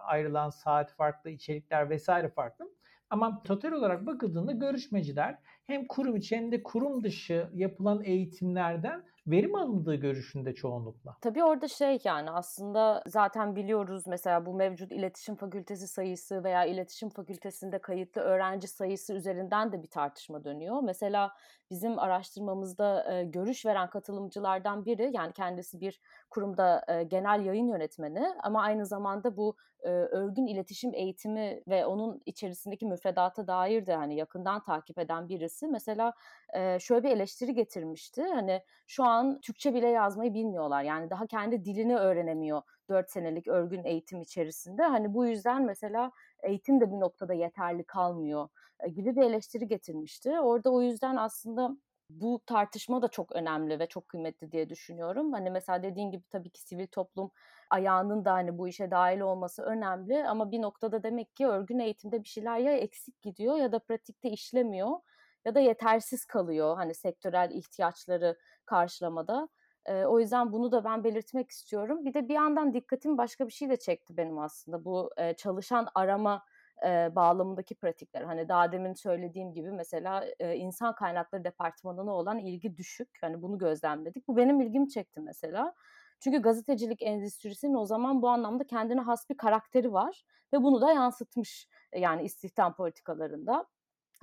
ayrılan 0.05 0.49
saat 0.49 0.93
farklı, 0.93 1.29
içerikler 1.29 1.89
vesaire 1.89 2.29
farklı. 2.29 2.65
Ama 3.09 3.43
total 3.43 3.71
olarak 3.71 4.05
bakıldığında 4.05 4.51
görüşmeciler 4.51 5.37
hem 5.67 5.87
kurum 5.87 6.15
içi 6.15 6.35
hem 6.35 6.51
de 6.51 6.63
kurum 6.63 7.03
dışı 7.03 7.49
yapılan 7.53 8.03
eğitimlerden 8.03 9.03
verim 9.27 9.55
alındığı 9.55 9.95
görüşünde 9.95 10.53
çoğunlukla. 10.53 11.17
Tabii 11.21 11.43
orada 11.43 11.67
şey 11.67 11.99
yani 12.03 12.31
aslında 12.31 13.03
zaten 13.07 13.55
biliyoruz 13.55 14.07
mesela 14.07 14.45
bu 14.45 14.53
mevcut 14.53 14.91
iletişim 14.91 15.35
fakültesi 15.35 15.87
sayısı 15.87 16.43
veya 16.43 16.65
iletişim 16.65 17.09
fakültesinde 17.09 17.79
kayıtlı 17.79 18.21
öğrenci 18.21 18.67
sayısı 18.67 19.13
üzerinden 19.13 19.71
de 19.71 19.83
bir 19.83 19.87
tartışma 19.87 20.43
dönüyor. 20.43 20.81
Mesela 20.83 21.31
bizim 21.69 21.99
araştırmamızda 21.99 23.21
görüş 23.25 23.65
veren 23.65 23.89
katılımcılardan 23.89 24.85
biri 24.85 25.11
yani 25.13 25.33
kendisi 25.33 25.81
bir 25.81 26.01
kurumda 26.31 26.85
e, 26.88 27.03
genel 27.03 27.45
yayın 27.45 27.67
yönetmeni 27.67 28.27
ama 28.43 28.61
aynı 28.61 28.85
zamanda 28.85 29.38
bu 29.38 29.55
e, 29.83 29.89
örgün 29.89 30.47
iletişim 30.47 30.93
eğitimi 30.93 31.61
ve 31.67 31.85
onun 31.85 32.21
içerisindeki 32.25 32.85
müfredata 32.85 33.47
dair 33.47 33.85
de 33.85 33.95
hani 33.95 34.15
yakından 34.15 34.63
takip 34.63 35.00
eden 35.00 35.29
birisi 35.29 35.67
mesela 35.67 36.13
e, 36.53 36.79
şöyle 36.79 37.03
bir 37.03 37.09
eleştiri 37.09 37.53
getirmişti. 37.53 38.23
Hani 38.23 38.61
şu 38.88 39.03
an 39.03 39.41
Türkçe 39.41 39.73
bile 39.73 39.88
yazmayı 39.88 40.33
bilmiyorlar. 40.33 40.83
Yani 40.83 41.09
daha 41.09 41.27
kendi 41.27 41.65
dilini 41.65 41.97
öğrenemiyor 41.97 42.61
4 42.89 43.11
senelik 43.11 43.47
örgün 43.47 43.83
eğitim 43.83 44.21
içerisinde. 44.21 44.83
Hani 44.83 45.13
bu 45.13 45.25
yüzden 45.25 45.63
mesela 45.65 46.11
eğitim 46.43 46.81
de 46.81 46.91
bir 46.91 47.00
noktada 47.00 47.33
yeterli 47.33 47.83
kalmıyor 47.83 48.50
gibi 48.88 49.15
bir 49.15 49.21
eleştiri 49.21 49.67
getirmişti. 49.67 50.39
Orada 50.39 50.71
o 50.71 50.81
yüzden 50.81 51.15
aslında 51.15 51.77
bu 52.22 52.41
tartışma 52.46 53.01
da 53.01 53.08
çok 53.08 53.32
önemli 53.32 53.80
ve 53.80 53.88
çok 53.88 54.10
kıymetli 54.10 54.51
diye 54.51 54.70
düşünüyorum. 54.70 55.34
Hani 55.34 55.50
mesela 55.51 55.84
dediğin 55.84 56.12
gibi 56.12 56.24
tabii 56.30 56.50
ki 56.50 56.62
sivil 56.62 56.88
toplum 56.88 57.32
ayağının 57.70 58.25
da 58.25 58.34
hani 58.34 58.58
bu 58.58 58.68
işe 58.68 58.91
dahil 58.91 59.20
olması 59.20 59.63
önemli 59.63 60.27
ama 60.27 60.51
bir 60.51 60.62
noktada 60.62 61.03
demek 61.03 61.36
ki 61.36 61.48
örgün 61.48 61.80
eğitimde 61.80 62.24
bir 62.24 62.27
şeyler 62.27 62.58
ya 62.58 62.72
eksik 62.77 63.22
gidiyor 63.22 63.56
ya 63.58 63.72
da 63.72 63.80
pratikte 63.80 64.30
işlemiyor 64.30 64.89
ya 65.46 65.56
da 65.56 65.60
yetersiz 65.60 66.25
kalıyor 66.25 66.75
hani 66.75 66.94
sektörel 66.96 67.51
ihtiyaçları 67.51 68.38
karşılamada. 68.65 69.50
E, 69.86 70.06
o 70.06 70.20
yüzden 70.20 70.51
bunu 70.51 70.72
da 70.72 70.84
ben 70.84 71.03
belirtmek 71.03 71.51
istiyorum. 71.51 72.06
Bir 72.06 72.13
de 72.13 72.27
bir 72.30 72.34
yandan 72.34 72.74
dikkatim 72.74 73.18
başka 73.18 73.48
bir 73.48 73.53
şey 73.53 73.70
de 73.70 73.77
çekti 73.77 74.18
benim 74.18 74.39
aslında 74.39 74.86
bu 74.86 75.10
e, 75.18 75.34
çalışan 75.34 75.88
arama 75.96 76.44
e, 76.85 77.15
bağlamındaki 77.15 77.75
pratikler. 77.75 78.21
Hani 78.21 78.50
daha 78.50 78.71
demin 78.71 78.93
söylediğim 78.93 79.53
gibi 79.53 79.71
mesela 79.71 80.25
e, 80.39 80.55
insan 80.55 80.95
kaynakları 80.95 81.43
departmanına 81.43 82.13
olan 82.13 82.39
ilgi 82.39 82.77
düşük. 82.77 83.09
Hani 83.21 83.41
bunu 83.41 83.57
gözlemledik. 83.57 84.27
Bu 84.27 84.38
benim 84.38 84.61
ilgimi 84.61 84.89
çekti 84.89 85.19
mesela. 85.19 85.73
Çünkü 86.19 86.41
gazetecilik 86.41 87.01
endüstrisinin 87.01 87.73
o 87.73 87.85
zaman 87.85 88.21
bu 88.21 88.29
anlamda 88.29 88.67
kendine 88.67 89.01
has 89.01 89.29
bir 89.29 89.38
karakteri 89.38 89.93
var 89.93 90.23
ve 90.53 90.63
bunu 90.63 90.81
da 90.81 90.93
yansıtmış 90.93 91.67
yani 91.95 92.23
istihdam 92.23 92.75
politikalarında. 92.75 93.65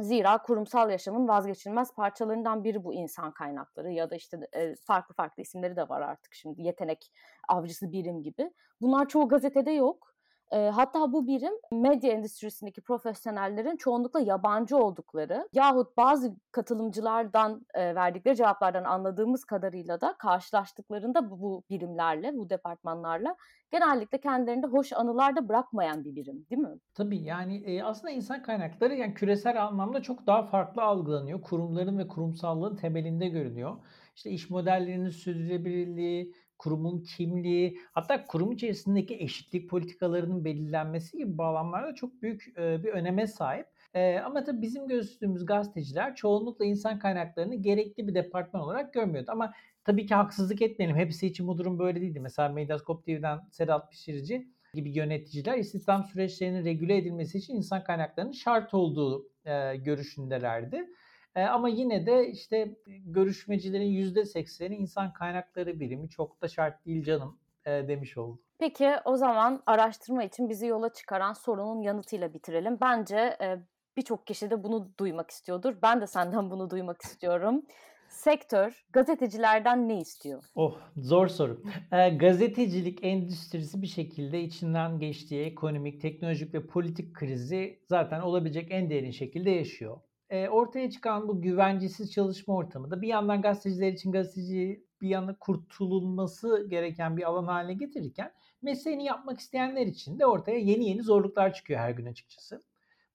Zira 0.01 0.43
kurumsal 0.43 0.91
yaşamın 0.91 1.29
vazgeçilmez 1.29 1.95
parçalarından 1.95 2.65
biri 2.65 2.85
bu 2.85 2.95
insan 2.95 3.33
kaynakları 3.33 3.93
ya 3.93 4.11
da 4.11 4.17
işte 4.17 4.39
farklı 4.85 5.15
farklı 5.15 5.43
isimleri 5.43 5.77
de 5.77 5.89
var 5.89 6.01
artık 6.01 6.35
şimdi 6.35 6.63
yetenek 6.63 7.13
avcısı 7.49 7.93
birim 7.93 8.23
gibi. 8.23 8.51
Bunlar 8.81 9.09
çoğu 9.09 9.29
gazetede 9.29 9.71
yok 9.71 10.08
e, 10.51 10.69
hatta 10.69 11.13
bu 11.13 11.27
birim 11.27 11.53
medya 11.73 12.13
endüstrisindeki 12.13 12.81
profesyonellerin 12.81 13.77
çoğunlukla 13.77 14.21
yabancı 14.21 14.77
oldukları 14.77 15.49
yahut 15.53 15.97
bazı 15.97 16.37
katılımcılardan 16.53 17.67
e, 17.75 17.95
verdikleri 17.95 18.37
cevaplardan 18.37 18.85
anladığımız 18.85 19.45
kadarıyla 19.45 20.01
da 20.01 20.15
karşılaştıklarında 20.19 21.31
bu, 21.31 21.41
bu 21.41 21.63
birimlerle, 21.71 22.37
bu 22.37 22.51
departmanlarla 22.51 23.37
genellikle 23.71 24.21
kendilerinde 24.21 24.67
hoş 24.67 24.93
anılar 24.93 25.37
da 25.37 25.49
bırakmayan 25.49 26.05
bir 26.05 26.15
birim 26.15 26.47
değil 26.51 26.63
mi? 26.63 26.79
Tabii 26.95 27.19
yani 27.19 27.57
e, 27.57 27.83
aslında 27.83 28.11
insan 28.11 28.43
kaynakları 28.43 28.95
yani 28.95 29.15
küresel 29.15 29.65
anlamda 29.65 30.03
çok 30.03 30.27
daha 30.27 30.43
farklı 30.43 30.83
algılanıyor. 30.83 31.43
Kurumların 31.43 31.99
ve 31.99 32.09
kurumsallığın 32.09 32.77
temelinde 32.77 33.29
görünüyor. 33.29 33.77
İşte 34.17 34.31
iş 34.31 34.51
modellerinin 34.51 35.11
sürdürülebilirliği, 35.11 36.33
kurumun 36.59 37.03
kimliği, 37.03 37.79
hatta 37.93 38.27
kurum 38.27 38.53
içerisindeki 38.53 39.15
eşitlik 39.15 39.71
politikalarının 39.71 40.45
belirlenmesi 40.45 41.19
gibi 41.19 41.39
bağlamlarda 41.39 41.95
çok 41.95 42.23
büyük 42.23 42.59
e, 42.59 42.83
bir 42.85 42.89
öneme 42.89 43.27
sahip. 43.27 43.67
E, 43.95 44.19
ama 44.19 44.45
tabii 44.45 44.63
bizim 44.63 44.89
gözlüğümüz 44.89 45.47
gazeteciler 45.47 46.17
çoğunlukla 46.17 46.65
insan 46.65 46.99
kaynaklarını 46.99 47.55
gerekli 47.55 48.09
bir 48.09 48.15
departman 48.15 48.63
olarak 48.63 48.95
görmüyordu. 48.95 49.31
Ama 49.33 49.53
tabii 49.85 50.07
ki 50.07 50.15
haksızlık 50.15 50.63
etmeyelim. 50.63 50.97
Hepsi 50.97 51.27
için 51.27 51.49
bu 51.49 51.59
durum 51.59 51.79
böyle 51.79 52.01
değildi. 52.01 52.21
Mesela 52.21 52.49
Medyaskop 52.49 53.05
TV'den 53.05 53.41
Sedat 53.51 53.91
Pişirici 53.91 54.49
gibi 54.75 54.91
yöneticiler 54.91 55.59
istihdam 55.59 56.05
süreçlerinin 56.05 56.65
regüle 56.65 56.97
edilmesi 56.97 57.39
için 57.39 57.57
insan 57.57 57.85
kaynaklarının 57.85 58.33
şart 58.33 58.75
olduğu 58.75 59.29
e, 59.45 59.77
görüşündelerdi. 59.77 60.87
E, 61.35 61.43
ama 61.43 61.69
yine 61.69 62.07
de 62.07 62.29
işte 62.29 62.77
görüşmecilerin 62.87 63.91
yüzde 63.91 64.25
sekseni 64.25 64.77
insan 64.77 65.13
kaynakları 65.13 65.81
birimi 65.81 66.09
çok 66.09 66.43
da 66.43 66.49
şart 66.49 66.87
değil 66.87 67.05
canım 67.05 67.39
e, 67.67 67.71
demiş 67.71 68.19
oldu. 68.19 68.41
Peki 68.59 68.91
o 69.05 69.17
zaman 69.17 69.63
araştırma 69.67 70.25
için 70.25 70.49
bizi 70.49 70.67
yola 70.67 70.93
çıkaran 70.93 71.33
sorunun 71.33 71.81
yanıtıyla 71.81 72.35
bitirelim. 72.35 72.79
Bence 72.81 73.37
e, 73.41 73.59
birçok 73.97 74.27
kişi 74.27 74.51
de 74.51 74.63
bunu 74.65 74.93
duymak 74.99 75.31
istiyordur. 75.31 75.75
Ben 75.83 76.01
de 76.01 76.07
senden 76.07 76.51
bunu 76.51 76.71
duymak 76.71 77.03
istiyorum. 77.03 77.63
Sektör 78.09 78.87
gazetecilerden 78.93 79.89
ne 79.89 79.99
istiyor? 79.99 80.45
Oh 80.55 80.79
zor 80.97 81.29
soru. 81.29 81.63
E, 81.93 82.09
gazetecilik 82.09 83.05
endüstrisi 83.05 83.83
bir 83.83 83.87
şekilde 83.87 84.41
içinden 84.41 84.99
geçtiği 84.99 85.45
ekonomik, 85.45 86.01
teknolojik 86.01 86.55
ve 86.55 86.67
politik 86.67 87.15
krizi 87.15 87.79
zaten 87.89 88.21
olabilecek 88.21 88.67
en 88.71 88.91
derin 88.91 89.11
şekilde 89.11 89.51
yaşıyor 89.51 90.01
ortaya 90.31 90.91
çıkan 90.91 91.29
bu 91.29 91.43
güvencesiz 91.43 92.13
çalışma 92.13 92.55
ortamı 92.55 92.91
da 92.91 93.03
bir 93.03 93.09
yandan 93.09 93.43
gazeteciler 93.43 93.93
için 93.93 94.13
gazeteci 94.13 94.85
bir 95.01 95.09
yana 95.09 95.37
kurtululması 95.39 96.67
gereken 96.69 97.17
bir 97.17 97.23
alan 97.23 97.45
haline 97.45 97.75
getirirken 97.75 98.33
mesleğini 98.63 99.05
yapmak 99.05 99.41
isteyenler 99.41 99.87
için 99.87 100.19
de 100.19 100.27
ortaya 100.27 100.59
yeni 100.59 100.89
yeni 100.89 101.03
zorluklar 101.03 101.53
çıkıyor 101.53 101.81
her 101.81 101.91
gün 101.91 102.07
açıkçası. 102.07 102.63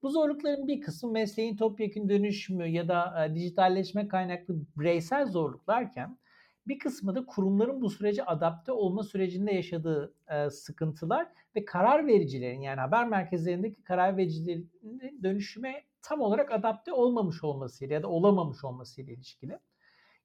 Bu 0.01 0.09
zorlukların 0.09 0.67
bir 0.67 0.81
kısmı 0.81 1.11
mesleğin 1.11 1.55
topyekun 1.55 2.09
dönüşümü 2.09 2.67
ya 2.67 2.87
da 2.87 3.31
dijitalleşme 3.35 4.07
kaynaklı 4.07 4.55
bireysel 4.77 5.27
zorluklarken 5.27 6.17
bir 6.67 6.79
kısmı 6.79 7.15
da 7.15 7.25
kurumların 7.25 7.81
bu 7.81 7.89
sürece 7.89 8.25
adapte 8.25 8.71
olma 8.71 9.03
sürecinde 9.03 9.51
yaşadığı 9.51 10.13
e, 10.27 10.49
sıkıntılar 10.49 11.27
ve 11.55 11.65
karar 11.65 12.07
vericilerin 12.07 12.61
yani 12.61 12.79
haber 12.79 13.07
merkezlerindeki 13.07 13.83
karar 13.83 14.17
vericilerin 14.17 14.71
dönüşüme 15.23 15.83
tam 16.01 16.21
olarak 16.21 16.51
adapte 16.51 16.93
olmamış 16.93 17.43
olmasıyla 17.43 17.93
ya 17.93 18.03
da 18.03 18.07
olamamış 18.07 18.63
olmasıyla 18.63 19.13
ilişkili. 19.13 19.59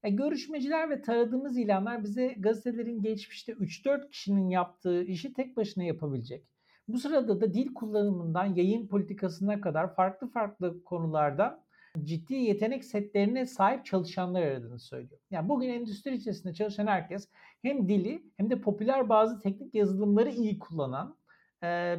Yani 0.05 0.17
görüşmeciler 0.17 0.91
ve 0.91 1.03
taradığımız 1.03 1.59
ilanlar 1.59 2.05
bize 2.05 2.35
gazetelerin 2.39 3.03
geçmişte 3.03 3.53
3-4 3.53 4.11
kişinin 4.11 4.49
yaptığı 4.49 5.03
işi 5.03 5.33
tek 5.33 5.57
başına 5.57 5.85
yapabilecek. 5.85 6.45
Bu 6.89 6.99
sırada 6.99 7.41
da 7.41 7.55
dil 7.55 7.75
kullanımından 7.75 8.55
yayın 8.55 8.87
politikasına 8.87 9.61
kadar 9.61 9.95
farklı 9.95 10.29
farklı 10.29 10.85
konularda 10.85 11.65
ciddi 12.05 12.35
yetenek 12.35 12.85
setlerine 12.85 13.47
sahip 13.47 13.85
çalışanlar 13.85 14.43
aradığını 14.43 14.79
söylüyor. 14.79 15.21
Yani 15.31 15.49
bugün 15.49 15.69
endüstri 15.69 16.15
içerisinde 16.15 16.55
çalışan 16.55 16.87
herkes 16.87 17.29
hem 17.63 17.89
dili 17.89 18.23
hem 18.37 18.51
de 18.51 18.61
popüler 18.61 19.09
bazı 19.09 19.41
teknik 19.41 19.75
yazılımları 19.75 20.31
iyi 20.31 20.59
kullanan 20.59 21.18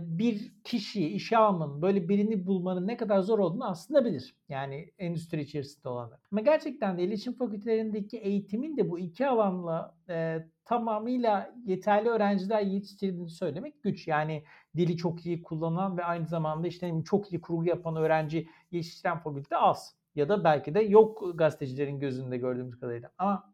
bir 0.01 0.53
kişi, 0.63 1.07
işe 1.07 1.37
almanın, 1.37 1.81
böyle 1.81 2.09
birini 2.09 2.47
bulmanın 2.47 2.87
ne 2.87 2.97
kadar 2.97 3.19
zor 3.19 3.39
olduğunu 3.39 3.69
aslında 3.69 4.05
bilir. 4.05 4.35
Yani 4.49 4.91
endüstri 4.97 5.41
içerisinde 5.41 5.89
olanlar. 5.89 6.19
Ama 6.31 6.41
gerçekten 6.41 6.97
de 6.97 7.03
iletişim 7.03 7.33
fakültelerindeki 7.33 8.17
eğitimin 8.17 8.77
de 8.77 8.89
bu 8.89 8.99
iki 8.99 9.27
alanla 9.27 9.95
e, 10.09 10.45
tamamıyla 10.65 11.55
yeterli 11.65 12.09
öğrenciler 12.09 12.61
yetiştirdiğini 12.61 13.29
söylemek 13.29 13.83
güç. 13.83 14.07
Yani 14.07 14.43
dili 14.77 14.97
çok 14.97 15.25
iyi 15.25 15.43
kullanan 15.43 15.97
ve 15.97 16.03
aynı 16.03 16.27
zamanda 16.27 16.67
işte 16.67 16.93
çok 17.05 17.33
iyi 17.33 17.41
kurgu 17.41 17.65
yapan 17.65 17.95
öğrenci 17.95 18.47
yetiştiren 18.71 19.19
fakülte 19.19 19.57
az. 19.57 19.95
Ya 20.15 20.29
da 20.29 20.43
belki 20.43 20.75
de 20.75 20.79
yok 20.79 21.31
gazetecilerin 21.35 21.99
gözünde 21.99 22.37
gördüğümüz 22.37 22.79
kadarıyla. 22.79 23.11
Ama 23.17 23.53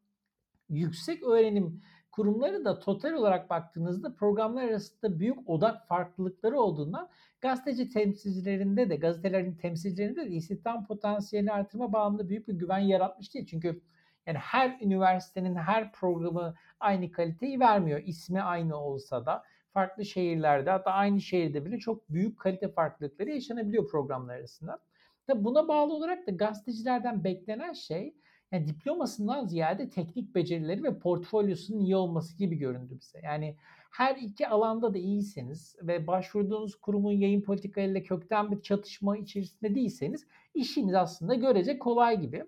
yüksek 0.70 1.24
öğrenim 1.24 1.82
kurumları 2.16 2.66
da 2.66 2.80
total 2.80 3.14
olarak 3.14 3.50
baktığınızda 3.50 4.14
programlar 4.16 4.64
arasında 4.64 5.20
büyük 5.20 5.50
odak 5.50 5.88
farklılıkları 5.88 6.60
olduğundan 6.60 7.10
gazeteci 7.42 7.90
temsilcilerinde 7.90 8.90
de 8.90 8.96
gazetelerin 8.96 9.56
temsilcilerinde 9.56 10.26
de 10.26 10.30
istihdam 10.30 10.86
potansiyelini 10.86 11.52
artırma 11.52 11.94
bağlamında 11.94 12.30
büyük 12.30 12.48
bir 12.48 12.54
güven 12.54 12.80
yaratmış 12.80 13.34
değil. 13.34 13.46
Çünkü 13.46 13.82
yani 14.26 14.38
her 14.38 14.78
üniversitenin 14.82 15.56
her 15.56 15.92
programı 15.92 16.56
aynı 16.80 17.12
kaliteyi 17.12 17.60
vermiyor. 17.60 18.02
İsmi 18.06 18.42
aynı 18.42 18.78
olsa 18.78 19.26
da 19.26 19.44
farklı 19.74 20.06
şehirlerde 20.06 20.70
hatta 20.70 20.92
aynı 20.92 21.22
şehirde 21.22 21.66
bile 21.66 21.80
çok 21.80 22.10
büyük 22.10 22.40
kalite 22.40 22.72
farklılıkları 22.72 23.30
yaşanabiliyor 23.30 23.88
programlar 23.88 24.36
arasında. 24.36 24.80
Tabi 25.28 25.44
buna 25.44 25.68
bağlı 25.68 25.94
olarak 25.94 26.28
da 26.28 26.32
gazetecilerden 26.32 27.24
beklenen 27.24 27.74
şey 27.74 28.16
yani 28.52 28.68
diplomasından 28.68 29.46
ziyade 29.46 29.90
teknik 29.90 30.36
becerileri 30.36 30.84
ve 30.84 31.00
portfolyosunun 31.00 31.80
iyi 31.80 31.96
olması 31.96 32.38
gibi 32.38 32.56
göründü 32.56 32.98
bize. 33.00 33.20
Yani 33.24 33.56
her 33.92 34.16
iki 34.16 34.48
alanda 34.48 34.94
da 34.94 34.98
iyiyseniz 34.98 35.76
ve 35.82 36.08
başvurduğunuz 36.08 36.76
kurumun 36.76 37.12
yayın 37.12 37.42
politikalarıyla 37.42 38.04
kökten 38.04 38.52
bir 38.52 38.62
çatışma 38.62 39.18
içerisinde 39.18 39.76
değilseniz 39.76 40.28
işiniz 40.54 40.96
aslında 40.96 41.36
görece 41.36 41.80
kolay 41.80 42.22
gibi. 42.22 42.46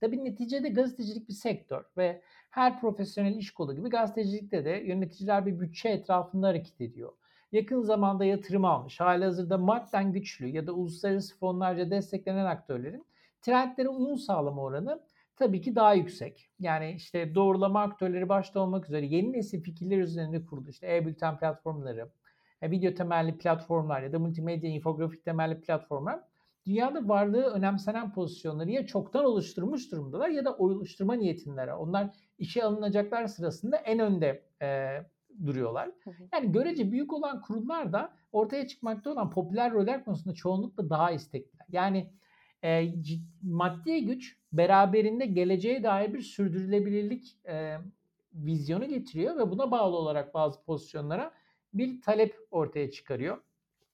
Tabii 0.00 0.24
neticede 0.24 0.68
gazetecilik 0.68 1.28
bir 1.28 1.34
sektör 1.34 1.84
ve 1.96 2.22
her 2.50 2.80
profesyonel 2.80 3.36
iş 3.36 3.50
kolu 3.50 3.76
gibi 3.76 3.88
gazetecilikte 3.88 4.64
de 4.64 4.70
yöneticiler 4.70 5.46
bir 5.46 5.60
bütçe 5.60 5.88
etrafında 5.88 6.48
hareket 6.48 6.80
ediyor. 6.80 7.12
Yakın 7.52 7.82
zamanda 7.82 8.24
yatırım 8.24 8.64
almış, 8.64 9.00
halihazırda 9.00 9.58
madden 9.58 10.12
güçlü 10.12 10.46
ya 10.46 10.66
da 10.66 10.72
uluslararası 10.72 11.38
fonlarca 11.38 11.90
desteklenen 11.90 12.44
aktörlerin 12.44 13.04
trendlere 13.42 13.88
uyum 13.88 14.18
sağlama 14.18 14.62
oranı 14.62 15.00
tabii 15.40 15.60
ki 15.60 15.74
daha 15.74 15.94
yüksek. 15.94 16.50
Yani 16.58 16.92
işte 16.92 17.34
doğrulama 17.34 17.82
aktörleri 17.82 18.28
başta 18.28 18.60
olmak 18.60 18.86
üzere 18.86 19.06
yeni 19.06 19.32
nesil 19.32 19.62
fikirler 19.62 19.98
üzerinde 19.98 20.44
kurulu 20.44 20.68
işte 20.68 20.96
e-bülten 20.96 21.38
platformları, 21.38 22.10
e, 22.62 22.70
video 22.70 22.94
temelli 22.94 23.38
platformlar 23.38 24.02
ya 24.02 24.12
da 24.12 24.18
multimedya 24.18 24.70
infografik 24.70 25.24
temelli 25.24 25.60
platformlar 25.60 26.20
dünyada 26.66 27.08
varlığı 27.08 27.44
önemsenen 27.44 28.12
pozisyonları 28.12 28.70
ya 28.70 28.86
çoktan 28.86 29.24
oluşturmuş 29.24 29.92
durumdalar 29.92 30.28
ya 30.28 30.44
da 30.44 30.56
oluşturma 30.56 31.14
niyetindeler. 31.14 31.68
Onlar 31.68 32.10
işe 32.38 32.64
alınacaklar 32.64 33.26
sırasında 33.26 33.76
en 33.76 33.98
önde 33.98 34.42
e, 34.62 34.88
duruyorlar. 35.46 35.90
Yani 36.32 36.52
görece 36.52 36.92
büyük 36.92 37.12
olan 37.12 37.40
kurumlar 37.40 37.92
da 37.92 38.12
ortaya 38.32 38.66
çıkmakta 38.66 39.10
olan 39.10 39.30
popüler 39.30 39.72
roller 39.72 40.04
konusunda 40.04 40.34
çoğunlukla 40.34 40.90
daha 40.90 41.10
istekliler. 41.10 41.66
Yani 41.68 42.10
e, 42.64 42.92
maddi 43.42 44.06
güç 44.06 44.39
beraberinde 44.52 45.26
geleceğe 45.26 45.82
dair 45.82 46.14
bir 46.14 46.22
sürdürülebilirlik 46.22 47.36
e, 47.48 47.78
vizyonu 48.34 48.88
getiriyor 48.88 49.36
ve 49.36 49.50
buna 49.50 49.70
bağlı 49.70 49.96
olarak 49.96 50.34
bazı 50.34 50.62
pozisyonlara 50.62 51.32
bir 51.74 52.02
talep 52.02 52.36
ortaya 52.50 52.90
çıkarıyor. 52.90 53.38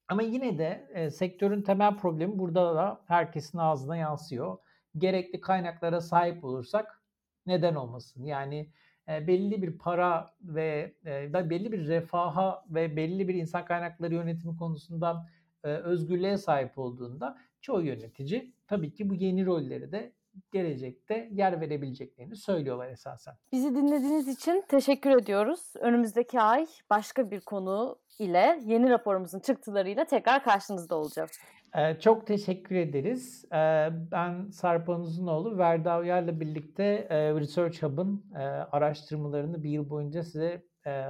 Ama 0.09 0.23
yine 0.23 0.59
de 0.59 0.89
e, 0.95 1.11
sektörün 1.11 1.63
temel 1.63 1.97
problemi 1.97 2.39
burada 2.39 2.75
da 2.75 3.01
herkesin 3.07 3.59
ağzına 3.59 3.97
yansıyor. 3.97 4.59
Gerekli 4.99 5.41
kaynaklara 5.41 6.01
sahip 6.01 6.45
olursak 6.45 7.03
neden 7.47 7.75
olmasın? 7.75 8.25
Yani 8.25 8.71
e, 9.09 9.27
belli 9.27 9.63
bir 9.63 9.79
para 9.79 10.35
ve 10.41 10.95
e, 11.07 11.51
belli 11.51 11.73
bir 11.73 11.89
refaha 11.89 12.65
ve 12.71 12.97
belli 12.97 13.29
bir 13.29 13.35
insan 13.35 13.65
kaynakları 13.65 14.15
yönetimi 14.15 14.57
konusunda 14.57 15.31
e, 15.65 15.69
özgürlüğe 15.69 16.37
sahip 16.37 16.79
olduğunda 16.79 17.39
çoğu 17.61 17.83
yönetici 17.83 18.53
tabii 18.67 18.93
ki 18.93 19.11
bu 19.11 19.15
yeni 19.15 19.47
rolleri 19.47 19.93
de 19.93 20.13
gelecekte 20.53 21.29
yer 21.33 21.61
verebileceklerini 21.61 22.37
söylüyorlar 22.37 22.89
esasen. 22.89 23.35
Bizi 23.53 23.75
dinlediğiniz 23.75 24.29
için 24.29 24.65
teşekkür 24.69 25.11
ediyoruz. 25.11 25.73
Önümüzdeki 25.81 26.41
ay 26.41 26.67
başka 26.91 27.31
bir 27.31 27.41
konu 27.41 27.99
ile 28.19 28.61
yeni 28.65 28.91
raporumuzun 28.91 29.41
çıktılarıyla 29.41 30.05
tekrar 30.05 30.45
karşınızda 30.45 30.97
olacağız. 30.97 31.31
Ee, 31.77 32.01
çok 32.01 32.27
teşekkür 32.27 32.77
ederiz. 32.77 33.45
Ee, 33.53 33.89
ben 34.13 34.51
Sarp 34.51 34.89
Anuzunoğlu, 34.89 35.59
Verda 35.59 35.99
Uyar'la 35.99 36.41
birlikte 36.41 36.85
e, 37.11 37.17
Research 37.35 37.83
Hub'ın 37.83 38.25
e, 38.35 38.39
araştırmalarını 38.47 39.63
bir 39.63 39.71
yıl 39.71 39.91
boyunca 39.91 40.23
size 40.23 40.63
e, 40.87 41.05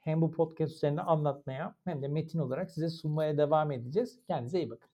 hem 0.00 0.20
bu 0.20 0.30
podcast 0.30 0.74
üzerine 0.74 1.00
anlatmaya 1.00 1.74
hem 1.84 2.02
de 2.02 2.08
metin 2.08 2.38
olarak 2.38 2.70
size 2.70 2.88
sunmaya 2.88 3.38
devam 3.38 3.72
edeceğiz. 3.72 4.20
Kendinize 4.26 4.58
iyi 4.58 4.70
bakın. 4.70 4.88